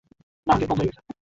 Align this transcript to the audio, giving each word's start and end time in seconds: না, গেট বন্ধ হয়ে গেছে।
না, 0.47 0.53
গেট 0.59 0.69
বন্ধ 0.69 0.79
হয়ে 0.81 0.89
গেছে। 0.89 1.11